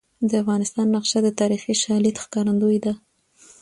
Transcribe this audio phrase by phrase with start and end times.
[0.29, 2.93] د افغانستان نقشه د تاریخي شالید ښکارندوی ده.